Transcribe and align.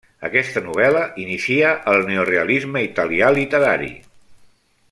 Aquesta 0.27 0.63
novel·la 0.67 1.03
inicia 1.25 1.75
el 1.93 2.03
neorealisme 2.09 2.83
italià 2.89 3.33
literari. 3.39 3.93